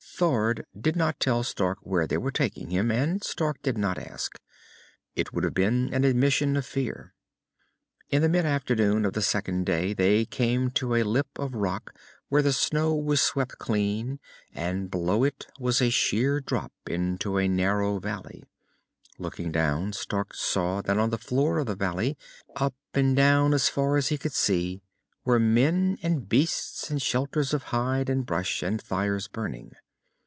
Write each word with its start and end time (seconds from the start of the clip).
Thord 0.21 0.67
did 0.79 0.95
not 0.95 1.19
tell 1.19 1.41
Stark 1.41 1.79
where 1.81 2.05
they 2.05 2.19
were 2.19 2.29
taking 2.29 2.69
him, 2.69 2.91
and 2.91 3.23
Stark 3.23 3.59
did 3.63 3.75
not 3.75 3.97
ask. 3.97 4.39
It 5.15 5.33
would 5.33 5.43
have 5.43 5.55
been 5.55 5.91
an 5.91 6.03
admission 6.03 6.55
of 6.55 6.63
fear. 6.63 7.15
In 8.11 8.29
mid 8.31 8.45
afternoon 8.45 9.03
of 9.03 9.13
the 9.13 9.23
second 9.23 9.65
day 9.65 9.93
they 9.95 10.25
came 10.25 10.69
to 10.73 10.93
a 10.93 11.01
lip 11.01 11.25
of 11.37 11.55
rock 11.55 11.95
where 12.29 12.43
the 12.43 12.53
snow 12.53 12.93
was 12.93 13.19
swept 13.19 13.57
clean, 13.57 14.19
and 14.53 14.91
below 14.91 15.23
it 15.23 15.47
was 15.59 15.81
a 15.81 15.89
sheer 15.89 16.39
drop 16.39 16.71
into 16.85 17.39
a 17.39 17.47
narrow 17.47 17.97
valley. 17.97 18.43
Looking 19.17 19.51
down, 19.51 19.91
Stark 19.91 20.35
saw 20.35 20.83
that 20.83 20.99
on 20.99 21.09
the 21.09 21.17
floor 21.17 21.57
of 21.57 21.65
the 21.65 21.73
valley, 21.73 22.15
up 22.55 22.75
and 22.93 23.15
down 23.15 23.55
as 23.55 23.69
far 23.69 23.97
as 23.97 24.09
he 24.09 24.19
could 24.19 24.33
see, 24.33 24.83
were 25.25 25.39
men 25.39 25.97
and 26.03 26.29
beasts 26.29 26.91
and 26.91 27.01
shelters 27.01 27.55
of 27.55 27.63
hide 27.63 28.07
and 28.07 28.23
brush, 28.23 28.61
and 28.61 28.83
fires 28.83 29.27
burning. 29.27 29.71